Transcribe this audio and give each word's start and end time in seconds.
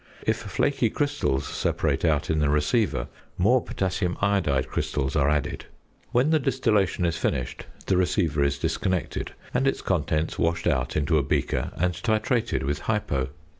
If 0.25 0.37
flaky 0.37 0.89
crystals 0.89 1.47
separate 1.47 2.03
out 2.03 2.31
in 2.31 2.39
the 2.39 2.49
receiver, 2.49 3.07
more 3.37 3.61
potassium 3.63 4.17
iodide 4.19 4.67
crystals 4.67 5.15
are 5.15 5.29
added. 5.29 5.65
When 6.11 6.31
the 6.31 6.39
distillation 6.39 7.05
is 7.05 7.17
finished, 7.19 7.67
the 7.85 7.97
receiver 7.97 8.43
is 8.43 8.57
disconnected, 8.57 9.33
and 9.53 9.67
its 9.67 9.83
contents 9.83 10.39
washed 10.39 10.65
out 10.65 10.95
into 10.97 11.19
a 11.19 11.23
beaker 11.23 11.69
and 11.77 11.93
titrated 11.93 12.63
with 12.63 12.79
"hypo." 12.79 13.29